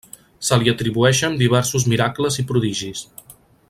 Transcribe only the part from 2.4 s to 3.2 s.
i prodigis.